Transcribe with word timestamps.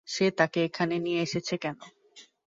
সে 0.07 0.25
তাকে 0.37 0.59
এখানে 0.63 0.95
নিয়ে 0.99 1.19
এসেছে 1.21 1.55
কেন? 1.57 1.77